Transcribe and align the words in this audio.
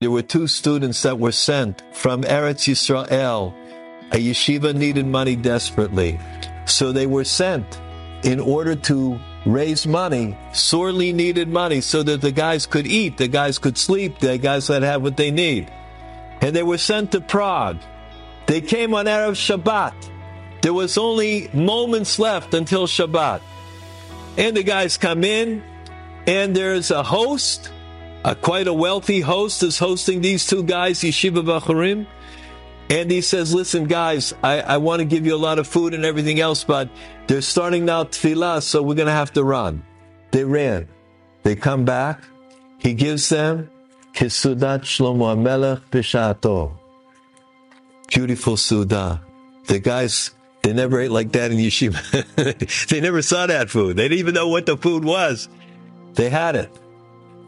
There 0.00 0.10
were 0.10 0.22
two 0.22 0.46
students 0.46 1.02
that 1.02 1.18
were 1.18 1.30
sent 1.30 1.82
from 1.92 2.22
Eretz 2.22 2.66
Yisrael. 2.66 3.52
A 4.12 4.16
yeshiva 4.16 4.74
needed 4.74 5.04
money 5.04 5.36
desperately. 5.36 6.18
So 6.64 6.90
they 6.90 7.06
were 7.06 7.24
sent 7.24 7.78
in 8.22 8.40
order 8.40 8.74
to 8.74 9.20
raise 9.44 9.86
money, 9.86 10.38
sorely 10.54 11.12
needed 11.12 11.48
money, 11.50 11.82
so 11.82 12.02
that 12.02 12.22
the 12.22 12.32
guys 12.32 12.64
could 12.64 12.86
eat, 12.86 13.18
the 13.18 13.28
guys 13.28 13.58
could 13.58 13.76
sleep, 13.76 14.20
the 14.20 14.38
guys 14.38 14.70
would 14.70 14.82
have 14.82 15.02
what 15.02 15.18
they 15.18 15.30
need. 15.30 15.70
And 16.40 16.56
they 16.56 16.62
were 16.62 16.78
sent 16.78 17.12
to 17.12 17.20
Prague. 17.20 17.76
They 18.46 18.62
came 18.62 18.94
on 18.94 19.04
Erev 19.04 19.36
Shabbat. 19.36 19.92
There 20.62 20.72
was 20.72 20.96
only 20.96 21.50
moments 21.52 22.18
left 22.18 22.54
until 22.54 22.86
Shabbat. 22.86 23.42
And 24.38 24.56
the 24.56 24.62
guys 24.62 24.96
come 24.96 25.24
in, 25.24 25.62
and 26.26 26.56
there's 26.56 26.90
a 26.90 27.02
host 27.02 27.70
a 28.24 28.34
quite 28.34 28.66
a 28.66 28.72
wealthy 28.72 29.20
host 29.20 29.62
is 29.62 29.78
hosting 29.78 30.20
these 30.20 30.46
two 30.46 30.62
guys, 30.62 31.00
Yeshiva 31.00 31.44
Bachurim. 31.44 32.06
And 32.90 33.10
he 33.10 33.20
says, 33.20 33.54
listen, 33.54 33.84
guys, 33.84 34.34
I, 34.42 34.60
I 34.60 34.76
want 34.78 34.98
to 34.98 35.04
give 35.04 35.24
you 35.24 35.34
a 35.34 35.38
lot 35.38 35.60
of 35.60 35.66
food 35.68 35.94
and 35.94 36.04
everything 36.04 36.40
else, 36.40 36.64
but 36.64 36.90
they're 37.28 37.40
starting 37.40 37.84
now 37.84 38.04
tefillah, 38.04 38.62
so 38.62 38.82
we're 38.82 38.96
going 38.96 39.06
to 39.06 39.12
have 39.12 39.32
to 39.34 39.44
run. 39.44 39.84
They 40.32 40.44
ran. 40.44 40.88
They 41.44 41.54
come 41.54 41.84
back. 41.84 42.24
He 42.78 42.94
gives 42.94 43.28
them 43.28 43.70
Kisudat 44.12 44.80
Shlomo 44.80 45.36
HaMelech 45.36 45.82
Bishato. 45.90 46.76
Beautiful 48.08 48.54
Sudah. 48.54 49.20
The 49.66 49.78
guys, 49.78 50.32
they 50.62 50.72
never 50.72 51.00
ate 51.00 51.12
like 51.12 51.30
that 51.32 51.52
in 51.52 51.58
yeshiva. 51.58 52.86
they 52.88 53.00
never 53.00 53.22
saw 53.22 53.46
that 53.46 53.70
food. 53.70 53.96
They 53.96 54.08
didn't 54.08 54.18
even 54.18 54.34
know 54.34 54.48
what 54.48 54.66
the 54.66 54.76
food 54.76 55.04
was. 55.04 55.48
They 56.14 56.28
had 56.28 56.56
it. 56.56 56.76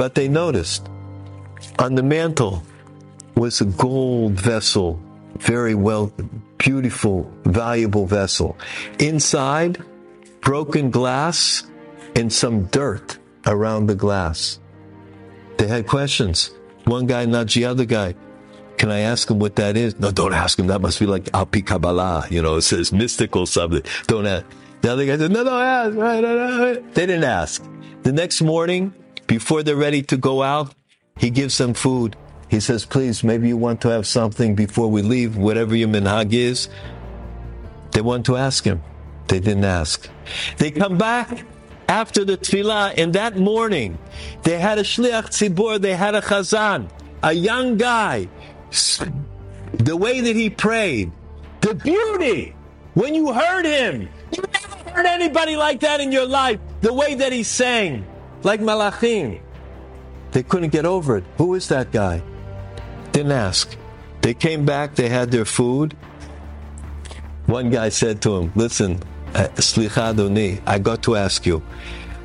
But 0.00 0.14
they 0.14 0.28
noticed 0.28 0.88
on 1.78 1.94
the 1.94 2.02
mantle 2.02 2.62
was 3.34 3.60
a 3.60 3.66
gold 3.66 4.32
vessel, 4.32 4.98
very 5.36 5.74
well, 5.74 6.10
beautiful, 6.56 7.30
valuable 7.44 8.06
vessel. 8.06 8.56
Inside, 8.98 9.76
broken 10.40 10.90
glass 10.90 11.64
and 12.16 12.32
some 12.32 12.64
dirt 12.72 13.18
around 13.44 13.88
the 13.88 13.94
glass. 13.94 14.58
They 15.58 15.66
had 15.66 15.86
questions. 15.86 16.50
One 16.84 17.04
guy 17.04 17.26
nudged 17.26 17.56
the 17.56 17.66
other 17.66 17.84
guy. 17.84 18.14
Can 18.78 18.90
I 18.90 19.00
ask 19.00 19.30
him 19.30 19.38
what 19.38 19.56
that 19.56 19.76
is? 19.76 20.00
No, 20.00 20.10
don't 20.10 20.32
ask 20.32 20.58
him. 20.58 20.68
That 20.68 20.80
must 20.80 20.98
be 20.98 21.04
like 21.04 21.24
Alpi 21.24 21.60
Kabbalah. 21.66 22.26
You 22.30 22.40
know, 22.40 22.56
it 22.56 22.62
says 22.62 22.90
mystical 22.90 23.44
something. 23.44 23.82
Don't 24.06 24.24
ask. 24.24 24.46
The 24.80 24.92
other 24.92 25.04
guy 25.04 25.18
said, 25.18 25.30
no, 25.30 25.42
no, 25.42 25.58
ask. 25.60 26.94
They 26.94 27.04
didn't 27.04 27.24
ask. 27.24 27.62
The 28.02 28.12
next 28.12 28.40
morning, 28.40 28.94
before 29.30 29.62
they're 29.62 29.76
ready 29.76 30.02
to 30.02 30.16
go 30.16 30.42
out, 30.42 30.74
he 31.16 31.30
gives 31.30 31.56
them 31.56 31.72
food. 31.72 32.16
He 32.48 32.58
says, 32.58 32.84
please, 32.84 33.22
maybe 33.22 33.46
you 33.46 33.56
want 33.56 33.80
to 33.82 33.88
have 33.88 34.04
something 34.04 34.56
before 34.56 34.90
we 34.90 35.02
leave, 35.02 35.36
whatever 35.36 35.76
your 35.76 35.86
minhag 35.86 36.32
is. 36.32 36.68
They 37.92 38.00
want 38.00 38.26
to 38.26 38.36
ask 38.36 38.64
him. 38.64 38.82
They 39.28 39.38
didn't 39.38 39.66
ask. 39.66 40.10
They 40.56 40.72
come 40.72 40.98
back 40.98 41.44
after 41.86 42.24
the 42.24 42.38
tefillah, 42.38 42.94
and 42.96 43.12
that 43.12 43.36
morning, 43.36 43.98
they 44.42 44.58
had 44.58 44.78
a 44.78 44.82
shliach 44.82 45.26
tzibur, 45.26 45.80
they 45.80 45.94
had 45.94 46.16
a 46.16 46.20
chazan, 46.22 46.90
a 47.22 47.32
young 47.32 47.76
guy. 47.76 48.28
The 49.74 49.96
way 49.96 50.20
that 50.22 50.34
he 50.34 50.50
prayed, 50.50 51.12
the 51.60 51.76
beauty, 51.76 52.56
when 52.94 53.14
you 53.14 53.32
heard 53.32 53.64
him, 53.64 54.08
you 54.32 54.42
never 54.52 54.90
heard 54.90 55.06
anybody 55.06 55.54
like 55.54 55.78
that 55.86 56.00
in 56.00 56.10
your 56.10 56.26
life. 56.26 56.58
The 56.80 56.92
way 56.92 57.14
that 57.14 57.32
he 57.32 57.44
sang, 57.44 58.04
like 58.42 58.60
Malachim. 58.60 59.40
They 60.32 60.42
couldn't 60.42 60.70
get 60.70 60.86
over 60.86 61.16
it. 61.16 61.24
Who 61.38 61.54
is 61.54 61.68
that 61.68 61.90
guy? 61.90 62.22
Didn't 63.12 63.32
ask. 63.32 63.76
They 64.22 64.34
came 64.34 64.64
back, 64.64 64.94
they 64.94 65.08
had 65.08 65.30
their 65.30 65.44
food. 65.44 65.96
One 67.46 67.70
guy 67.70 67.88
said 67.88 68.22
to 68.22 68.36
him, 68.36 68.52
Listen, 68.54 69.00
uh, 69.34 69.48
Slicha 69.56 70.14
Adoni, 70.14 70.62
I 70.66 70.78
got 70.78 71.02
to 71.04 71.16
ask 71.16 71.46
you, 71.46 71.62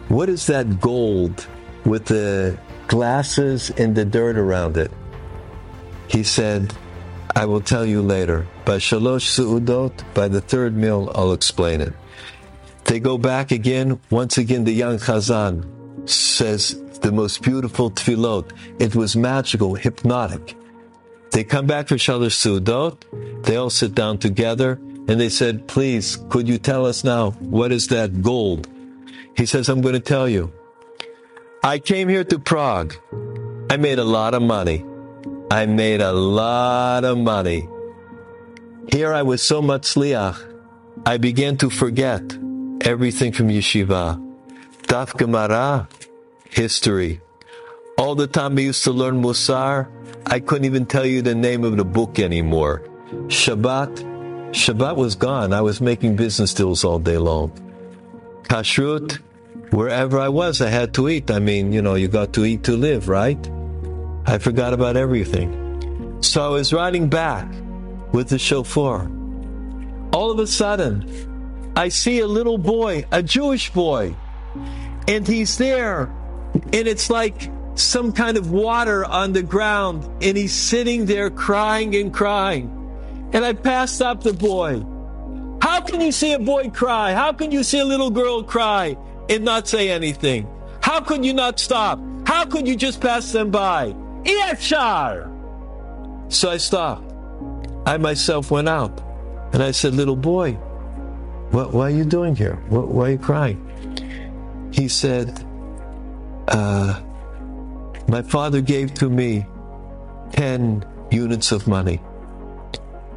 what 0.07 0.29
is 0.29 0.45
that 0.47 0.79
gold 0.79 1.47
with 1.83 2.05
the 2.05 2.59
glasses 2.87 3.71
and 3.71 3.95
the 3.95 4.05
dirt 4.05 4.37
around 4.37 4.77
it? 4.77 4.91
He 6.07 6.23
said, 6.23 6.75
I 7.35 7.45
will 7.45 7.61
tell 7.61 7.85
you 7.85 8.01
later. 8.01 8.45
By 8.65 8.77
Shalosh 8.77 9.25
Su'udot, 9.25 10.03
by 10.13 10.27
the 10.27 10.41
third 10.41 10.75
meal, 10.75 11.11
I'll 11.15 11.33
explain 11.33 11.81
it. 11.81 11.93
They 12.83 12.99
go 12.99 13.17
back 13.17 13.51
again. 13.51 13.99
Once 14.11 14.37
again, 14.37 14.63
the 14.63 14.71
young 14.71 14.97
Chazan 14.97 15.74
says 16.09 16.79
the 16.99 17.11
most 17.11 17.41
beautiful 17.41 17.91
tefillot. 17.91 18.51
It 18.79 18.95
was 18.95 19.15
magical, 19.15 19.75
hypnotic. 19.75 20.55
They 21.31 21.43
come 21.43 21.65
back 21.67 21.87
for 21.87 21.95
Shalosh 21.95 22.37
Sudot. 22.37 23.43
They 23.43 23.57
all 23.57 23.69
sit 23.69 23.93
down 23.93 24.19
together 24.19 24.79
and 25.07 25.19
they 25.19 25.29
said, 25.29 25.67
please, 25.67 26.17
could 26.29 26.47
you 26.47 26.57
tell 26.57 26.85
us 26.85 27.03
now, 27.03 27.31
what 27.31 27.71
is 27.71 27.89
that 27.89 28.21
gold? 28.21 28.67
He 29.35 29.45
says, 29.45 29.69
I'm 29.69 29.81
going 29.81 29.93
to 29.93 29.99
tell 29.99 30.29
you. 30.29 30.51
I 31.63 31.79
came 31.79 32.09
here 32.09 32.23
to 32.23 32.39
Prague. 32.39 32.95
I 33.69 33.77
made 33.77 33.99
a 33.99 34.03
lot 34.03 34.33
of 34.33 34.41
money. 34.41 34.85
I 35.51 35.65
made 35.65 36.01
a 36.01 36.13
lot 36.13 37.03
of 37.03 37.17
money. 37.17 37.67
Here 38.91 39.13
I 39.13 39.23
was 39.23 39.41
so 39.41 39.61
much 39.61 39.93
liach, 39.95 40.39
I 41.05 41.17
began 41.17 41.57
to 41.57 41.69
forget 41.69 42.21
everything 42.81 43.31
from 43.31 43.49
yeshiva. 43.49 44.24
Daf 44.87 45.17
Gemara, 45.17 45.87
history. 46.49 47.19
All 47.97 48.13
the 48.13 48.27
time 48.27 48.57
I 48.57 48.61
used 48.61 48.83
to 48.83 48.91
learn 48.91 49.21
Musar, 49.21 49.87
I 50.27 50.39
couldn't 50.39 50.65
even 50.65 50.85
tell 50.85 51.05
you 51.05 51.21
the 51.23 51.33
name 51.33 51.63
of 51.63 51.75
the 51.77 51.83
book 51.83 52.19
anymore. 52.19 52.83
Shabbat, 53.27 54.51
Shabbat 54.51 54.95
was 54.95 55.15
gone. 55.15 55.53
I 55.53 55.61
was 55.61 55.81
making 55.81 56.15
business 56.15 56.53
deals 56.53 56.83
all 56.83 56.99
day 56.99 57.17
long. 57.17 57.51
Kashrut, 58.43 59.19
wherever 59.71 60.19
I 60.19 60.29
was, 60.29 60.61
I 60.61 60.69
had 60.69 60.93
to 60.95 61.09
eat. 61.09 61.31
I 61.31 61.39
mean, 61.39 61.73
you 61.73 61.81
know, 61.81 61.95
you 61.95 62.07
got 62.07 62.33
to 62.33 62.45
eat 62.45 62.63
to 62.65 62.77
live, 62.77 63.09
right? 63.09 63.41
I 64.27 64.37
forgot 64.37 64.73
about 64.73 64.97
everything. 64.97 66.21
So 66.21 66.45
I 66.45 66.49
was 66.49 66.73
riding 66.73 67.09
back 67.09 67.51
with 68.11 68.29
the 68.29 68.37
chauffeur. 68.37 69.09
All 70.13 70.31
of 70.31 70.37
a 70.37 70.47
sudden, 70.47 71.73
I 71.75 71.89
see 71.89 72.19
a 72.19 72.27
little 72.27 72.57
boy, 72.57 73.05
a 73.11 73.23
Jewish 73.23 73.71
boy, 73.71 74.15
and 75.07 75.27
he's 75.27 75.57
there. 75.57 76.11
And 76.53 76.87
it's 76.87 77.09
like 77.09 77.49
some 77.75 78.11
kind 78.11 78.37
of 78.37 78.51
water 78.51 79.05
on 79.05 79.33
the 79.33 79.43
ground. 79.43 80.03
And 80.23 80.37
he's 80.37 80.53
sitting 80.53 81.05
there 81.05 81.29
crying 81.29 81.95
and 81.95 82.13
crying. 82.13 82.71
And 83.33 83.43
i 83.43 83.53
passed 83.53 84.01
up 84.01 84.23
the 84.23 84.33
boy. 84.33 84.83
How 85.61 85.81
can 85.81 85.99
you 85.99 86.11
see 86.11 86.33
a 86.33 86.39
boy 86.39 86.69
cry? 86.69 87.13
How 87.13 87.33
can 87.33 87.51
you 87.51 87.63
see 87.63 87.79
a 87.79 87.85
little 87.85 88.11
girl 88.11 88.43
cry 88.43 88.97
and 89.29 89.43
not 89.43 89.67
say 89.67 89.89
anything? 89.89 90.47
How 90.81 91.01
could 91.01 91.25
you 91.25 91.33
not 91.33 91.59
stop? 91.59 91.99
How 92.27 92.45
could 92.45 92.67
you 92.67 92.75
just 92.75 93.01
pass 93.01 93.31
them 93.31 93.51
by? 93.51 93.93
Efshar. 94.23 95.31
so 96.29 96.49
i 96.49 96.57
stopped. 96.57 97.13
I 97.85 97.97
myself 97.97 98.51
went 98.51 98.69
out. 98.69 99.01
And 99.53 99.61
i 99.61 99.71
said 99.71 99.93
little 99.93 100.15
boy 100.15 100.57
what, 101.51 101.73
what 101.73 101.91
are 101.91 101.95
you 101.95 102.03
doing 102.03 102.35
here? 102.35 102.55
What, 102.69 102.89
why 102.89 103.07
are 103.07 103.11
you 103.11 103.17
crying 103.17 103.61
he 104.75 104.89
said 104.89 105.31
uh, 106.49 107.01
my 108.09 108.21
father 108.21 108.59
gave 108.59 108.93
to 108.95 109.09
me 109.09 109.45
10 110.33 110.85
units 111.11 111.53
of 111.53 111.65
money. 111.65 112.01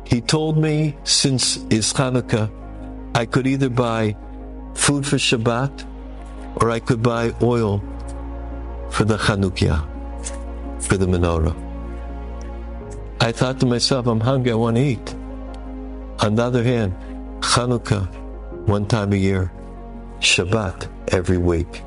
He 0.05 0.21
told 0.21 0.57
me 0.57 0.97
since 1.03 1.57
it's 1.69 1.93
Hanukkah, 1.93 2.49
I 3.15 3.27
could 3.27 3.49
either 3.49 3.69
buy 3.69 4.17
food 4.75 5.05
for 5.05 5.17
Shabbat 5.17 5.85
or 6.63 6.71
I 6.71 6.79
could 6.79 7.03
buy 7.03 7.35
oil 7.43 7.83
for 8.91 9.05
the 9.05 9.17
Chanukiah, 9.17 9.83
for 10.81 10.97
the 10.97 11.07
menorah. 11.07 11.57
I 13.21 13.33
thought 13.33 13.59
to 13.61 13.67
myself, 13.67 14.07
I'm 14.07 14.21
hungry, 14.21 14.53
I 14.53 14.55
want 14.55 14.77
to 14.77 14.83
eat. 14.83 15.15
On 16.21 16.37
the 16.37 16.45
other 16.45 16.63
hand, 16.63 16.95
Chanukah, 17.41 18.07
one 18.69 18.87
time 18.87 19.13
a 19.13 19.17
year, 19.17 19.51
Shabbat, 20.21 20.89
every 21.09 21.39
week. 21.39 21.83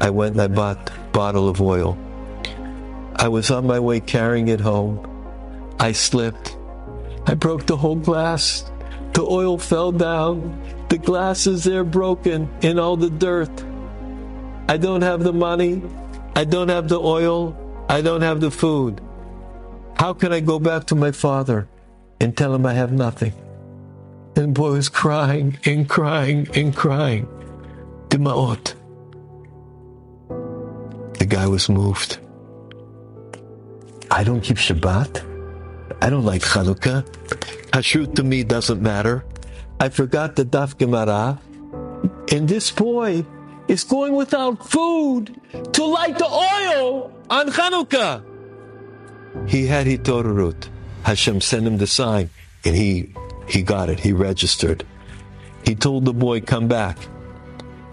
I 0.00 0.10
went 0.10 0.32
and 0.32 0.42
I 0.42 0.48
bought 0.48 0.90
a 0.90 1.10
bottle 1.12 1.48
of 1.48 1.60
oil. 1.60 1.98
I 3.16 3.28
was 3.28 3.50
on 3.50 3.66
my 3.66 3.78
way 3.78 4.00
carrying 4.00 4.48
it 4.48 4.60
home. 4.60 5.06
I 5.78 5.92
slipped. 5.92 6.56
I 7.26 7.34
broke 7.34 7.66
the 7.66 7.76
whole 7.76 7.96
glass. 7.96 8.70
The 9.12 9.22
oil 9.22 9.58
fell 9.58 9.92
down. 9.92 10.58
The 10.88 10.98
glass 10.98 11.46
is 11.46 11.64
there 11.64 11.84
broken 11.84 12.48
in 12.62 12.78
all 12.78 12.96
the 12.96 13.10
dirt. 13.10 13.50
I 14.68 14.76
don't 14.76 15.02
have 15.02 15.22
the 15.22 15.32
money. 15.32 15.82
I 16.34 16.44
don't 16.44 16.68
have 16.68 16.88
the 16.88 17.00
oil. 17.00 17.56
I 17.88 18.00
don't 18.00 18.22
have 18.22 18.40
the 18.40 18.50
food. 18.50 19.00
How 19.96 20.14
can 20.14 20.32
I 20.32 20.40
go 20.40 20.58
back 20.58 20.86
to 20.86 20.94
my 20.94 21.12
father 21.12 21.68
and 22.20 22.36
tell 22.36 22.54
him 22.54 22.64
I 22.64 22.74
have 22.74 22.92
nothing? 22.92 23.32
And 24.36 24.54
the 24.54 24.60
boy 24.60 24.72
was 24.72 24.88
crying 24.88 25.58
and 25.64 25.88
crying 25.88 26.48
and 26.54 26.74
crying. 26.74 27.26
Dimaot 28.08 28.74
The 31.18 31.26
guy 31.26 31.46
was 31.46 31.68
moved. 31.68 32.18
I 34.10 34.24
don't 34.24 34.40
keep 34.40 34.56
Shabbat. 34.56 35.22
I 36.02 36.10
don't 36.10 36.24
like 36.24 36.42
Hanukkah. 36.42 37.06
Kashrut 37.70 38.16
to 38.16 38.24
me 38.24 38.42
doesn't 38.42 38.82
matter. 38.82 39.24
I 39.78 39.88
forgot 39.88 40.36
the 40.36 40.44
Daf 40.44 40.76
Gemara. 40.76 41.38
And 42.32 42.48
this 42.48 42.70
boy 42.70 43.24
is 43.68 43.84
going 43.84 44.14
without 44.14 44.66
food 44.68 45.40
to 45.72 45.84
light 45.84 46.18
the 46.18 46.26
oil 46.26 47.12
on 47.30 47.48
Hanukkah. 47.48 48.24
He 49.46 49.66
had 49.66 49.86
Hitorut. 49.86 50.68
Hashem 51.04 51.40
sent 51.40 51.66
him 51.66 51.78
the 51.78 51.86
sign, 51.86 52.30
and 52.64 52.76
he 52.76 53.14
he 53.50 53.62
got 53.62 53.90
it. 53.90 54.00
He 54.00 54.12
registered. 54.12 54.84
He 55.64 55.74
told 55.74 56.04
the 56.04 56.14
boy, 56.14 56.40
"Come 56.40 56.68
back." 56.68 56.96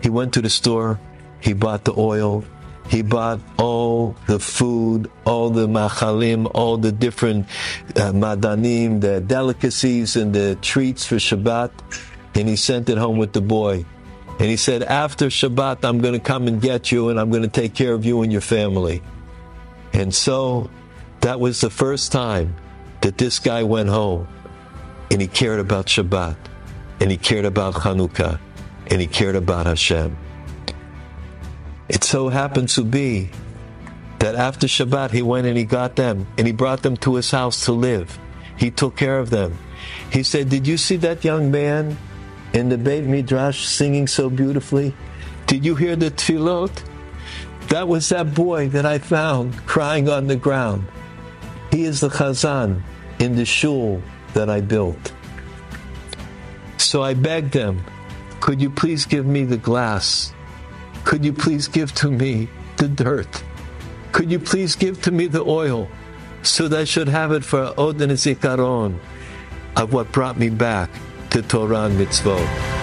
He 0.02 0.10
went 0.10 0.34
to 0.34 0.42
the 0.42 0.50
store. 0.50 1.00
He 1.40 1.54
bought 1.54 1.84
the 1.84 1.94
oil. 1.98 2.44
He 2.88 3.02
bought 3.02 3.42
all 3.58 4.16
the 4.28 4.40
food, 4.40 5.12
all 5.26 5.50
the 5.50 5.68
machalim, 5.68 6.50
all 6.54 6.78
the 6.78 6.92
different 6.92 7.48
uh, 7.96 8.14
madanim, 8.14 9.02
the 9.02 9.20
delicacies 9.20 10.16
and 10.16 10.34
the 10.34 10.58
treats 10.62 11.06
for 11.06 11.16
Shabbat, 11.16 11.72
and 12.36 12.48
he 12.48 12.56
sent 12.56 12.88
it 12.90 12.98
home 12.98 13.18
with 13.18 13.34
the 13.34 13.42
boy. 13.42 13.86
And 14.40 14.48
he 14.48 14.56
said, 14.56 14.84
After 14.84 15.28
Shabbat, 15.28 15.84
I'm 15.84 16.00
going 16.00 16.14
to 16.14 16.20
come 16.20 16.48
and 16.48 16.62
get 16.62 16.92
you, 16.92 17.10
and 17.10 17.20
I'm 17.20 17.30
going 17.30 17.42
to 17.42 17.50
take 17.50 17.74
care 17.74 17.94
of 17.94 18.06
you 18.06 18.22
and 18.22 18.32
your 18.32 18.42
family. 18.42 19.02
And 19.92 20.14
so 20.14 20.70
that 21.22 21.40
was 21.40 21.60
the 21.60 21.70
first 21.70 22.12
time 22.12 22.56
that 23.02 23.18
this 23.18 23.40
guy 23.40 23.64
went 23.64 23.90
home 23.90 24.28
and 25.12 25.22
he 25.22 25.28
cared 25.28 25.60
about 25.60 25.88
Shabbat, 25.88 26.36
and 27.00 27.12
he 27.12 27.18
cared 27.18 27.46
about 27.46 27.76
Hanukkah, 27.76 28.40
and 28.88 29.02
he 29.02 29.08
cared 29.08 29.36
about 29.36 29.66
Hashem. 29.66 30.18
It 31.90 32.04
so 32.04 32.30
happened 32.30 32.70
to 32.70 32.84
be 32.84 33.30
that 34.20 34.36
after 34.36 34.68
Shabbat, 34.68 35.12
he 35.12 35.22
went 35.22 35.48
and 35.48 35.58
he 35.58 35.64
got 35.64 35.96
them 35.96 36.28
and 36.38 36.46
he 36.46 36.54
brought 36.54 36.82
them 36.84 36.98
to 36.98 37.16
his 37.16 37.32
house 37.32 37.66
to 37.66 37.72
live. 37.72 38.20
He 38.58 38.72
took 38.72 38.98
care 38.98 39.20
of 39.20 39.30
them. 39.30 39.58
He 40.12 40.24
said, 40.24 40.50
Did 40.50 40.68
you 40.68 40.78
see 40.78 40.98
that 40.98 41.24
young 41.24 41.52
man 41.52 41.98
in 42.54 42.70
the 42.70 42.78
Beit 42.78 43.06
Midrash 43.06 43.66
singing 43.66 44.08
so 44.08 44.30
beautifully? 44.30 44.94
Did 45.46 45.64
you 45.64 45.76
hear 45.76 45.96
the 45.96 46.12
tefillot? 46.12 46.84
That 47.70 47.88
was 47.88 48.10
that 48.10 48.34
boy 48.34 48.70
that 48.70 48.86
I 48.86 48.98
found 48.98 49.56
crying 49.66 50.10
on 50.10 50.28
the 50.28 50.36
ground. 50.36 50.88
He 51.72 51.84
is 51.84 52.00
the 52.00 52.10
chazan 52.10 52.82
in 53.20 53.36
the 53.36 53.46
shul 53.46 54.02
that 54.34 54.50
I 54.50 54.62
built. 54.62 55.14
So 56.78 57.04
I 57.04 57.14
begged 57.14 57.54
them, 57.54 57.84
could 58.40 58.62
you 58.62 58.70
please 58.70 59.06
give 59.06 59.26
me 59.26 59.44
the 59.44 59.58
glass 59.58 60.34
could 61.08 61.24
you 61.24 61.32
please 61.32 61.70
give 61.70 61.96
to 62.04 62.12
me 62.12 62.50
the 62.76 62.90
dirt? 62.90 63.42
Could 64.12 64.30
you 64.30 64.40
please 64.40 64.76
give 64.76 65.02
to 65.04 65.12
me 65.12 65.28
the 65.28 65.42
oil 65.42 65.88
so 66.44 66.68
that 66.68 66.80
I 66.82 66.84
should 66.84 67.08
have 67.08 67.32
it 67.32 67.46
for 67.46 67.74
Odin 67.78 68.10
Zikaron 68.10 69.00
of 69.78 69.94
what 69.94 70.12
brought 70.12 70.38
me 70.38 70.50
back 70.50 70.90
to 71.30 71.42
Torah 71.42 71.86
and 71.86 71.98
Mitzvot? 71.98 72.77